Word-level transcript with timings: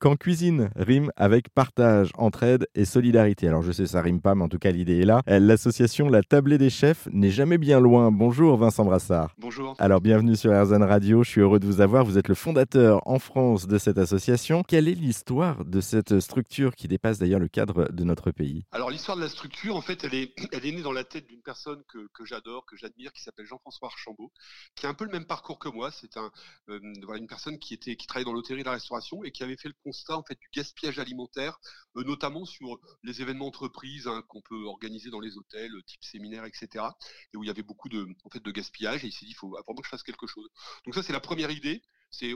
Quand 0.00 0.14
cuisine 0.14 0.70
rime 0.76 1.10
avec 1.16 1.48
partage, 1.48 2.12
entraide 2.16 2.68
et 2.76 2.84
solidarité. 2.84 3.48
Alors 3.48 3.62
je 3.62 3.72
sais 3.72 3.84
ça 3.84 4.00
rime 4.00 4.20
pas, 4.20 4.36
mais 4.36 4.44
en 4.44 4.48
tout 4.48 4.60
cas 4.60 4.70
l'idée 4.70 5.00
est 5.00 5.04
là. 5.04 5.22
L'association 5.26 6.08
La 6.08 6.22
Tablée 6.22 6.56
des 6.56 6.70
Chefs 6.70 7.08
n'est 7.10 7.32
jamais 7.32 7.58
bien 7.58 7.80
loin. 7.80 8.12
Bonjour 8.12 8.56
Vincent 8.56 8.84
Brassard. 8.84 9.34
Bonjour. 9.38 9.74
Alors 9.80 10.00
bienvenue 10.00 10.36
sur 10.36 10.52
RZN 10.52 10.84
Radio, 10.84 11.24
je 11.24 11.30
suis 11.30 11.40
heureux 11.40 11.58
de 11.58 11.66
vous 11.66 11.80
avoir. 11.80 12.04
Vous 12.04 12.16
êtes 12.16 12.28
le 12.28 12.36
fondateur 12.36 13.02
en 13.08 13.18
France 13.18 13.66
de 13.66 13.76
cette 13.76 13.98
association. 13.98 14.62
Quelle 14.62 14.86
est 14.86 14.94
l'histoire 14.94 15.64
de 15.64 15.80
cette 15.80 16.20
structure 16.20 16.76
qui 16.76 16.86
dépasse 16.86 17.18
d'ailleurs 17.18 17.40
le 17.40 17.48
cadre 17.48 17.90
de 17.90 18.04
notre 18.04 18.30
pays? 18.30 18.66
Alors 18.70 18.90
l'histoire 18.90 19.16
de 19.16 19.22
la 19.22 19.28
structure, 19.28 19.74
en 19.74 19.82
fait, 19.82 20.04
elle 20.04 20.14
est, 20.14 20.32
elle 20.52 20.64
est 20.64 20.70
née 20.70 20.82
dans 20.82 20.92
la 20.92 21.02
tête 21.02 21.26
d'une 21.26 21.42
personne 21.42 21.82
que, 21.88 22.24
j'adore, 22.24 22.64
que 22.66 22.76
j'admire, 22.76 23.12
qui 23.12 23.24
s'appelle 23.24 23.46
Jean-François 23.46 23.88
Archambault, 23.88 24.30
qui 24.76 24.86
a 24.86 24.90
un 24.90 24.94
peu 24.94 25.06
le 25.06 25.10
même 25.10 25.26
parcours 25.26 25.58
que 25.58 25.68
moi. 25.68 25.90
C'est 25.90 26.16
un, 26.16 26.30
euh, 26.68 26.78
voilà, 27.02 27.20
une 27.20 27.26
personne 27.26 27.58
qui, 27.58 27.74
était, 27.74 27.96
qui 27.96 28.06
travaillait 28.06 28.26
dans 28.26 28.32
l'hôtellerie 28.32 28.60
et 28.60 28.64
la 28.64 28.70
restauration 28.70 29.24
et 29.24 29.32
qui 29.32 29.42
avait 29.42 29.56
fait 29.56 29.66
le 29.66 29.74
constat 29.88 30.18
en 30.18 30.22
fait 30.22 30.38
du 30.38 30.48
gaspillage 30.54 30.98
alimentaire, 30.98 31.58
euh, 31.96 32.04
notamment 32.04 32.44
sur 32.44 32.78
les 33.02 33.22
événements 33.22 33.46
entreprises 33.46 34.06
hein, 34.06 34.22
qu'on 34.28 34.42
peut 34.42 34.64
organiser 34.64 35.10
dans 35.10 35.20
les 35.20 35.36
hôtels, 35.38 35.74
euh, 35.74 35.82
type 35.82 36.04
séminaire, 36.04 36.44
etc. 36.44 36.84
Et 37.32 37.36
où 37.36 37.44
il 37.44 37.46
y 37.46 37.50
avait 37.50 37.62
beaucoup 37.62 37.88
de, 37.88 38.06
en 38.24 38.30
fait, 38.30 38.42
de 38.42 38.50
gaspillage. 38.50 39.04
Et 39.04 39.08
il 39.08 39.12
s'est 39.12 39.24
dit, 39.24 39.32
il 39.32 39.34
faut 39.34 39.48
vraiment 39.48 39.80
que 39.80 39.86
je 39.86 39.90
fasse 39.90 40.02
quelque 40.02 40.26
chose. 40.26 40.48
Donc 40.84 40.94
ça, 40.94 41.02
c'est 41.02 41.12
la 41.12 41.20
première 41.20 41.50
idée 41.50 41.82
c'est 42.10 42.32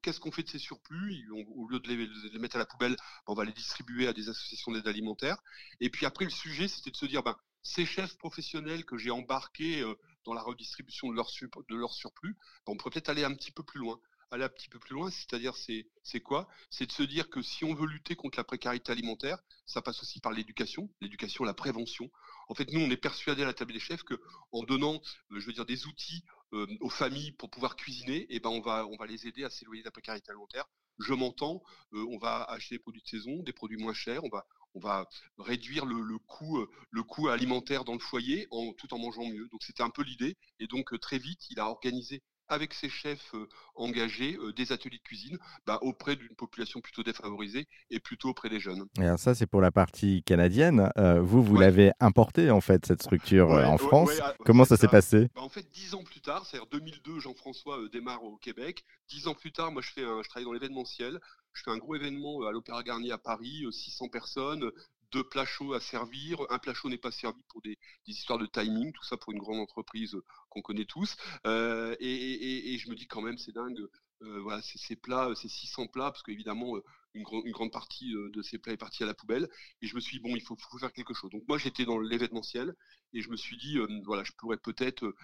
qu'est-ce 0.00 0.20
qu'on 0.20 0.30
fait 0.30 0.44
de 0.44 0.48
ces 0.48 0.60
surplus? 0.60 1.28
Au 1.32 1.66
lieu 1.68 1.80
de 1.80 1.88
les, 1.88 2.38
mettre 2.38 2.54
à 2.54 2.60
la 2.60 2.66
poubelle, 2.66 2.92
ben, 2.92 3.32
on 3.32 3.34
va 3.34 3.44
les 3.44 3.52
distribuer 3.52 4.06
à 4.06 4.12
des 4.12 4.28
associations 4.28 4.70
d'aide 4.70 4.86
alimentaire. 4.86 5.38
Et 5.80 5.90
puis 5.90 6.06
après, 6.06 6.24
le 6.24 6.30
sujet, 6.30 6.68
c'était 6.68 6.92
de 6.92 6.96
se 6.96 7.06
dire, 7.06 7.24
ben, 7.24 7.36
ces 7.64 7.84
chefs 7.84 8.16
professionnels 8.16 8.84
que 8.84 8.96
j'ai 8.96 9.10
embarqués 9.10 9.82
dans 10.24 10.34
la 10.34 10.42
redistribution 10.42 11.08
de 11.10 11.16
leur, 11.16 11.28
de 11.68 11.74
leur 11.74 11.92
surplus, 11.94 12.36
ben, 12.64 12.74
on 12.74 12.76
pourrait 12.76 12.92
peut-être 12.92 13.08
aller 13.08 13.24
un 13.24 13.34
petit 13.34 13.50
peu 13.50 13.64
plus 13.64 13.80
loin 13.80 14.00
aller 14.30 14.44
un 14.44 14.48
petit 14.48 14.68
peu 14.68 14.78
plus 14.78 14.94
loin, 14.94 15.10
c'est-à-dire 15.10 15.54
c'est 15.56 16.20
quoi? 16.20 16.48
C'est 16.70 16.86
de 16.86 16.92
se 16.92 17.02
dire 17.02 17.30
que 17.30 17.42
si 17.42 17.64
on 17.64 17.74
veut 17.74 17.86
lutter 17.86 18.16
contre 18.16 18.38
la 18.38 18.44
précarité 18.44 18.92
alimentaire, 18.92 19.38
ça 19.66 19.82
passe 19.82 20.02
aussi 20.02 20.20
par 20.20 20.32
l'éducation, 20.32 20.90
l'éducation, 21.00 21.44
la 21.44 21.54
prévention. 21.54 22.10
En 22.48 22.54
fait, 22.54 22.72
nous, 22.72 22.80
on 22.80 22.90
est 22.90 22.96
persuadés 22.96 23.42
à 23.42 23.46
la 23.46 23.54
table 23.54 23.72
des 23.72 23.80
chefs 23.80 24.02
que 24.02 24.20
en 24.52 24.62
donnant, 24.62 25.00
euh, 25.32 25.40
je 25.40 25.46
veux 25.46 25.52
dire, 25.52 25.66
des 25.66 25.86
outils 25.86 26.24
euh, 26.52 26.66
aux 26.80 26.90
familles 26.90 27.32
pour 27.32 27.50
pouvoir 27.50 27.76
cuisiner, 27.76 28.26
eh 28.30 28.40
ben 28.40 28.50
on 28.50 28.60
va 28.60 28.86
on 28.86 28.96
va 28.96 29.06
les 29.06 29.26
aider 29.26 29.44
à 29.44 29.50
s'éloigner 29.50 29.82
de 29.82 29.86
la 29.86 29.92
précarité 29.92 30.30
alimentaire. 30.30 30.66
Je 30.98 31.12
m'entends, 31.12 31.62
euh, 31.92 32.06
on 32.10 32.18
va 32.18 32.44
acheter 32.44 32.76
des 32.76 32.78
produits 32.78 33.02
de 33.02 33.08
saison, 33.08 33.42
des 33.42 33.52
produits 33.52 33.76
moins 33.76 33.94
chers, 33.94 34.24
on 34.24 34.28
va 34.28 34.46
on 34.74 34.80
va 34.80 35.08
réduire 35.38 35.86
le, 35.86 36.18
coût, 36.18 36.66
le 36.90 37.02
coût 37.02 37.28
alimentaire 37.28 37.84
dans 37.84 37.94
le 37.94 37.98
foyer 37.98 38.46
tout 38.76 38.92
en 38.92 38.98
mangeant 38.98 39.24
mieux. 39.24 39.48
Donc 39.48 39.62
c'était 39.62 39.82
un 39.82 39.88
peu 39.88 40.02
l'idée. 40.02 40.36
Et 40.58 40.66
donc 40.66 41.00
très 41.00 41.16
vite, 41.16 41.48
il 41.48 41.58
a 41.60 41.66
organisé 41.66 42.22
avec 42.48 42.74
ses 42.74 42.88
chefs 42.88 43.34
engagés 43.74 44.38
des 44.56 44.72
ateliers 44.72 44.98
de 44.98 45.02
cuisine 45.02 45.38
bah, 45.66 45.78
auprès 45.82 46.16
d'une 46.16 46.34
population 46.34 46.80
plutôt 46.80 47.02
défavorisée 47.02 47.66
et 47.90 48.00
plutôt 48.00 48.30
auprès 48.30 48.48
des 48.48 48.60
jeunes. 48.60 48.86
Et 49.00 49.16
ça, 49.16 49.34
c'est 49.34 49.46
pour 49.46 49.60
la 49.60 49.70
partie 49.70 50.22
canadienne. 50.22 50.90
vous, 51.22 51.42
vous 51.42 51.56
l'avez 51.56 51.92
importé 52.00 52.50
en 52.50 52.60
fait, 52.60 52.86
cette 52.86 53.02
structure 53.02 53.50
en 53.50 53.78
France. 53.78 54.10
Ah, 54.22 54.34
Comment 54.44 54.64
ça 54.64 54.76
s'est 54.76 54.88
passé? 54.88 55.28
Bah, 55.34 55.42
En 55.42 55.48
fait, 55.48 55.68
dix 55.72 55.94
ans 55.94 56.04
plus 56.04 56.20
tard, 56.20 56.46
c'est-à-dire 56.46 56.68
2002, 56.70 57.20
Jean-François 57.20 57.78
démarre 57.92 58.22
au 58.24 58.36
Québec. 58.36 58.84
Dix 59.08 59.26
ans 59.28 59.34
plus 59.34 59.52
tard, 59.52 59.72
moi, 59.72 59.82
je, 59.82 59.90
fais 59.90 60.02
je 60.02 60.28
travaille 60.28 60.44
dans 60.44 60.52
l'événementiel. 60.52 61.20
Je 61.52 61.62
fais 61.62 61.70
un 61.70 61.78
gros 61.78 61.94
événement 61.94 62.46
à 62.46 62.52
l'Opéra 62.52 62.82
Garnier 62.82 63.12
à 63.12 63.18
Paris, 63.18 63.64
600 63.70 64.08
personnes, 64.08 64.70
deux 65.16 65.24
plats 65.24 65.46
chauds 65.46 65.72
à 65.72 65.80
servir. 65.80 66.42
Un 66.50 66.58
plat 66.58 66.74
chaud 66.74 66.90
n'est 66.90 66.98
pas 66.98 67.10
servi 67.10 67.40
pour 67.48 67.62
des, 67.62 67.78
histoires 68.06 68.38
de 68.38 68.44
timing, 68.44 68.92
tout 68.92 69.02
ça 69.02 69.16
pour 69.16 69.32
une 69.32 69.38
grande 69.38 69.60
entreprise 69.60 70.14
euh, 70.14 70.22
qu'on 70.50 70.60
connaît 70.60 70.84
tous. 70.84 71.16
Euh, 71.46 71.96
et, 72.00 72.76
je 72.78 72.90
me 72.90 72.94
dis 72.94 73.06
quand 73.06 73.22
même, 73.22 73.38
c'est 73.38 73.52
dingue. 73.52 73.80
Euh, 74.22 74.40
voilà, 74.40 74.60
ces 74.62 74.96
plats, 74.96 75.30
ces 75.34 75.48
600 75.48 75.86
plats, 75.88 76.10
parce 76.10 76.22
qu'évidemment, 76.22 76.76
une, 77.14 77.24
une, 77.44 77.52
grande 77.52 77.72
partie 77.72 78.12
de 78.12 78.42
ces 78.42 78.58
plats 78.58 78.74
est 78.74 78.78
partie 78.78 79.02
à 79.02 79.06
la 79.06 79.14
poubelle. 79.14 79.48
Et 79.80 79.86
je 79.86 79.94
me 79.94 80.00
suis 80.00 80.18
dit, 80.18 80.22
bon, 80.22 80.36
il 80.36 80.42
faut, 80.42 80.56
faire 80.78 80.92
quelque 80.92 81.14
chose. 81.14 81.30
Donc 81.30 81.44
moi, 81.48 81.56
j'étais 81.56 81.86
dans 81.86 81.98
l'événementiel 81.98 82.74
et 83.14 83.22
je 83.22 83.30
me 83.30 83.36
suis 83.36 83.56
dit, 83.56 83.78
voilà, 84.04 84.22
je 84.24 84.32
pourrais 84.32 84.56
peut-être 84.56 85.14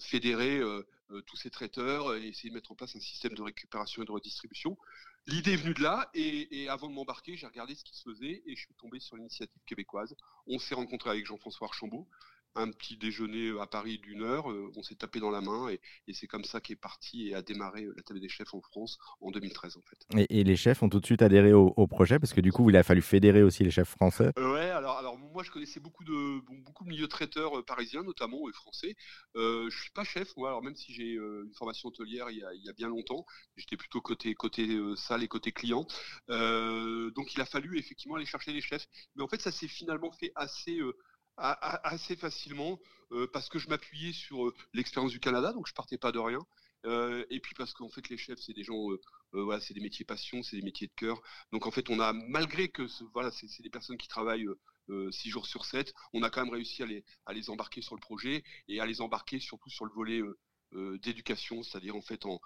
fédérer 0.00 0.60
tous 1.26 1.36
ces 1.36 1.50
traiteurs 1.50 2.14
et 2.14 2.28
essayer 2.28 2.50
de 2.50 2.54
mettre 2.54 2.72
en 2.72 2.74
place 2.74 2.94
un 2.94 3.00
système 3.00 3.34
de 3.34 3.42
récupération 3.42 4.02
et 4.02 4.06
de 4.06 4.12
redistribution. 4.12 4.76
L'idée 5.26 5.52
est 5.52 5.56
venue 5.56 5.74
de 5.74 5.82
là, 5.82 6.10
et, 6.14 6.68
avant 6.68 6.88
de 6.88 6.94
m'embarquer, 6.94 7.36
j'ai 7.36 7.46
regardé 7.46 7.74
ce 7.74 7.84
qui 7.84 7.96
se 7.96 8.02
faisait, 8.02 8.42
et 8.44 8.56
je 8.56 8.60
suis 8.60 8.74
tombé 8.74 8.98
sur 8.98 9.16
l'initiative 9.16 9.62
québécoise. 9.66 10.16
On 10.46 10.58
s'est 10.58 10.74
rencontré 10.74 11.10
avec 11.10 11.26
Jean-François 11.26 11.68
Archambault, 11.68 12.08
un 12.54 12.70
petit 12.70 12.96
déjeuner 12.96 13.52
à 13.60 13.66
Paris 13.66 13.98
d'une 13.98 14.22
heure, 14.22 14.50
euh, 14.50 14.70
on 14.76 14.82
s'est 14.82 14.94
tapé 14.94 15.20
dans 15.20 15.30
la 15.30 15.40
main 15.40 15.68
et, 15.70 15.80
c'est 16.12 16.26
comme 16.26 16.44
ça 16.44 16.60
qu'est 16.60 16.76
parti 16.76 17.28
et 17.28 17.34
a 17.34 17.42
démarré 17.42 17.84
euh, 17.84 17.94
la 17.96 18.02
table 18.02 18.20
des 18.20 18.28
chefs 18.28 18.52
en 18.52 18.60
France 18.60 18.98
en 19.20 19.30
2013 19.30 19.78
en 19.78 19.80
fait. 19.82 20.26
Et, 20.28 20.44
les 20.44 20.56
chefs 20.56 20.82
ont 20.82 20.90
tout 20.90 21.00
de 21.00 21.06
suite 21.06 21.22
adhéré 21.22 21.52
au, 21.52 21.86
projet 21.86 22.18
parce 22.18 22.32
que 22.32 22.40
du 22.40 22.52
coup 22.52 22.68
il 22.70 22.76
a 22.76 22.82
fallu 22.82 23.02
fédérer 23.02 23.42
aussi 23.42 23.64
les 23.64 23.70
chefs 23.70 23.88
français? 23.88 24.32
Euh, 24.38 24.52
ouais, 24.52 24.70
alors, 24.70 24.98
alors 24.98 25.01
je 25.42 25.50
connaissais 25.50 25.80
beaucoup 25.80 26.04
de 26.04 26.40
beaucoup 26.62 26.84
de 26.84 26.90
milieux 26.90 27.08
traiteurs 27.08 27.64
parisiens 27.64 28.02
notamment 28.02 28.48
et 28.48 28.52
français. 28.52 28.94
Euh, 29.36 29.68
je 29.70 29.80
suis 29.80 29.90
pas 29.90 30.04
chef 30.04 30.32
alors 30.38 30.62
même 30.62 30.76
si 30.76 30.92
j'ai 30.92 31.12
une 31.14 31.52
formation 31.54 31.88
hôtelière 31.88 32.30
il 32.30 32.38
y, 32.38 32.68
a, 32.68 32.72
bien 32.72 32.88
longtemps, 32.88 33.24
j'étais 33.56 33.76
plutôt 33.76 34.00
côté 34.00 34.34
côté 34.34 34.78
salle 34.96 35.22
et 35.22 35.28
côté 35.28 35.52
client. 35.52 35.86
donc 36.28 37.34
il 37.34 37.40
a 37.40 37.46
fallu 37.46 37.78
effectivement 37.78 38.16
aller 38.16 38.26
chercher 38.26 38.52
les 38.52 38.60
chefs. 38.60 38.86
Mais 39.16 39.22
en 39.22 39.28
fait 39.28 39.40
ça 39.40 39.52
s'est 39.52 39.68
finalement 39.68 40.12
fait 40.12 40.32
assez 40.34 40.80
assez 41.36 42.16
facilement 42.16 42.78
euh, 43.12 43.26
parce 43.32 43.48
que 43.48 43.58
je 43.58 43.68
m'appuyais 43.68 44.12
sur 44.12 44.46
euh, 44.46 44.54
l'expérience 44.72 45.12
du 45.12 45.20
Canada, 45.20 45.52
donc 45.52 45.66
je 45.66 45.74
partais 45.74 45.98
pas 45.98 46.12
de 46.12 46.18
rien. 46.18 46.40
Euh, 46.84 47.24
et 47.30 47.38
puis 47.38 47.54
parce 47.54 47.72
qu'en 47.74 47.88
fait 47.88 48.08
les 48.08 48.16
chefs 48.16 48.40
c'est 48.40 48.54
des 48.54 48.64
gens 48.64 48.88
voilà 49.30 49.60
c'est 49.60 49.72
des 49.72 49.80
métiers 49.80 50.04
passion 50.04 50.42
c'est 50.42 50.56
des 50.56 50.62
métiers 50.62 50.88
de 50.88 50.92
cœur 50.96 51.22
donc 51.52 51.64
en 51.64 51.70
fait 51.70 51.88
on 51.90 52.00
a 52.00 52.12
malgré 52.12 52.70
que 52.70 52.82
voilà 53.14 53.30
c'est 53.30 53.62
des 53.62 53.70
personnes 53.70 53.96
qui 53.96 54.08
travaillent 54.08 54.48
6 54.88 55.30
jours 55.30 55.46
sur 55.46 55.64
7 55.64 55.92
on 56.12 56.22
a 56.22 56.30
quand 56.30 56.44
même 56.44 56.52
réussi 56.52 56.82
à 56.82 56.86
les, 56.86 57.04
à 57.26 57.32
les 57.32 57.50
embarquer 57.50 57.82
sur 57.82 57.94
le 57.94 58.00
projet 58.00 58.42
et 58.68 58.80
à 58.80 58.86
les 58.86 59.00
embarquer 59.00 59.40
surtout 59.40 59.70
sur 59.70 59.84
le 59.84 59.92
volet 59.92 60.20
euh, 60.74 60.98
d'éducation, 61.02 61.62
c'est-à-dire 61.62 61.94
en 61.94 62.00
fait 62.00 62.24
en, 62.24 62.40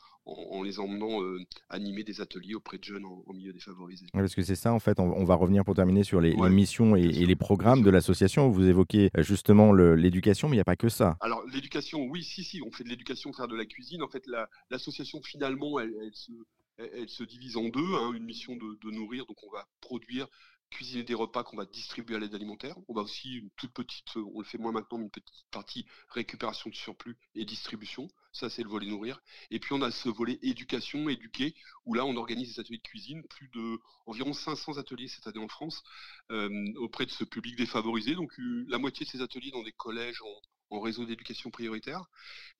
les 0.64 0.80
emmenant 0.80 1.22
euh, 1.22 1.38
animer 1.68 2.02
des 2.02 2.20
ateliers 2.20 2.56
auprès 2.56 2.76
de 2.76 2.82
jeunes 2.82 3.04
en, 3.04 3.32
milieu 3.32 3.52
défavorisé. 3.52 4.06
parce 4.12 4.34
que 4.34 4.42
c'est 4.42 4.56
ça 4.56 4.72
en 4.72 4.80
fait, 4.80 4.98
on, 4.98 5.24
va 5.24 5.36
revenir 5.36 5.64
pour 5.64 5.76
terminer 5.76 6.02
sur 6.02 6.20
les, 6.20 6.34
missions 6.50 6.96
et, 6.96 7.06
les 7.06 7.36
programmes 7.36 7.82
de 7.82 7.90
l'association. 7.90 8.48
Vous 8.48 8.66
évoquez 8.66 9.10
euh, 9.16 9.22
justement 9.22 9.72
l'éducation, 9.72 10.48
mais 10.48 10.54
il 10.54 10.58
n'y 10.58 10.62
a 10.62 10.64
pas 10.64 10.74
que 10.74 10.88
ça. 10.88 11.16
Alors 11.20 11.44
l'éducation, 11.46 12.00
oui, 12.06 12.24
si, 12.24 12.42
si, 12.42 12.60
on 12.62 12.72
fait 12.72 12.82
de 12.82 12.88
l'éducation, 12.88 13.32
faire 13.32 13.46
de 13.46 13.56
la 13.56 13.64
cuisine. 13.64 14.02
En 14.02 14.08
fait, 14.08 14.24
l'association 14.70 15.22
finalement, 15.22 15.78
elle, 15.78 15.94
se, 16.12 16.32
elle, 16.78 17.08
se, 17.08 17.22
divise 17.22 17.56
en 17.56 17.68
deux. 17.68 17.94
Hein, 17.94 18.12
une 18.12 18.24
mission 18.24 18.56
de, 18.56 18.76
de 18.82 18.90
nourrir, 18.90 19.26
donc 19.26 19.36
on 19.44 19.52
va 19.52 19.68
produire 19.80 20.26
cuisiner 20.70 21.02
des 21.02 21.14
repas 21.14 21.44
qu'on 21.44 21.56
va 21.56 21.66
distribuer 21.66 22.16
à 22.16 22.18
l'aide 22.18 22.34
alimentaire. 22.34 22.76
On 22.88 22.94
va 22.94 23.02
aussi 23.02 23.36
une 23.36 23.50
toute 23.50 23.72
petite, 23.72 24.16
on 24.16 24.40
le 24.40 24.44
fait 24.44 24.58
moins 24.58 24.72
maintenant, 24.72 24.98
mais 24.98 25.04
une 25.04 25.10
petite 25.10 25.46
partie 25.50 25.86
récupération 26.08 26.70
de 26.70 26.74
surplus 26.74 27.16
et 27.34 27.44
distribution. 27.44 28.08
Ça, 28.32 28.50
c'est 28.50 28.62
le 28.62 28.68
volet 28.68 28.86
nourrir. 28.86 29.20
Et 29.50 29.58
puis 29.58 29.72
on 29.72 29.82
a 29.82 29.90
ce 29.90 30.08
volet 30.08 30.38
éducation, 30.42 31.08
éduquer, 31.08 31.54
où 31.86 31.94
là 31.94 32.04
on 32.04 32.16
organise 32.16 32.54
des 32.54 32.60
ateliers 32.60 32.78
de 32.78 32.82
cuisine, 32.82 33.22
plus 33.28 33.48
de 33.48 33.78
environ 34.06 34.32
500 34.32 34.78
ateliers 34.78 35.08
cette 35.08 35.26
année 35.26 35.42
en 35.42 35.48
France, 35.48 35.82
euh, 36.30 36.72
auprès 36.76 37.06
de 37.06 37.10
ce 37.10 37.24
public 37.24 37.56
défavorisé. 37.56 38.14
Donc 38.14 38.38
euh, 38.38 38.66
la 38.68 38.78
moitié 38.78 39.06
de 39.06 39.10
ces 39.10 39.22
ateliers 39.22 39.50
dans 39.52 39.62
des 39.62 39.72
collèges 39.72 40.20
en, 40.70 40.80
réseau 40.80 41.06
d'éducation 41.06 41.50
prioritaire, 41.50 42.04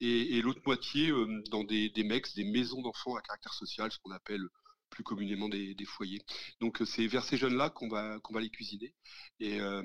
et, 0.00 0.40
l'autre 0.40 0.62
moitié 0.64 1.10
euh, 1.10 1.42
dans 1.50 1.64
des, 1.64 1.90
des 1.90 2.02
MEX, 2.02 2.34
des 2.34 2.44
maisons 2.44 2.80
d'enfants 2.80 3.14
à 3.16 3.20
caractère 3.20 3.52
social, 3.52 3.92
ce 3.92 3.98
qu'on 3.98 4.12
appelle 4.12 4.48
plus 4.90 5.02
communément 5.02 5.48
des, 5.48 5.76
foyers. 5.86 6.20
Donc 6.60 6.80
euh, 6.80 6.84
c'est 6.84 7.06
vers 7.06 7.22
ces 7.22 7.36
jeunes-là 7.36 7.70
qu'on 7.70 7.88
va, 7.88 8.18
les 8.40 8.50
cuisiner 8.50 8.92
et, 9.40 9.60
euh, 9.60 9.82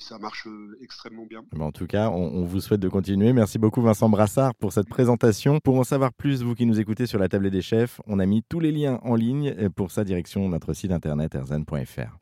ça 0.00 0.18
marche 0.18 0.46
euh, 0.46 0.78
extrêmement 0.82 1.26
bien. 1.26 1.44
en 1.58 1.72
tout 1.72 1.86
cas, 1.86 2.10
on, 2.10 2.44
vous 2.44 2.60
souhaite 2.60 2.80
de 2.80 2.88
continuer. 2.88 3.32
Merci 3.32 3.58
beaucoup 3.58 3.82
Vincent 3.82 4.08
Brassard 4.08 4.54
pour 4.54 4.72
cette 4.72 4.88
présentation. 4.88 5.58
Pour 5.62 5.78
en 5.78 5.84
savoir 5.84 6.12
plus, 6.12 6.42
vous 6.42 6.54
qui 6.54 6.66
nous 6.66 6.80
écoutez 6.80 7.06
sur 7.06 7.18
la 7.18 7.28
table 7.28 7.50
des 7.50 7.62
chefs, 7.62 8.00
on 8.06 8.18
a 8.18 8.26
mis 8.26 8.42
tous 8.48 8.60
les 8.60 8.72
liens 8.72 9.00
en 9.02 9.14
ligne 9.14 9.68
pour 9.70 9.90
sa 9.90 10.04
direction 10.04 10.48
notre 10.48 10.74
site 10.74 10.92
internet 10.92 11.34
erzan.fr. 11.34 12.12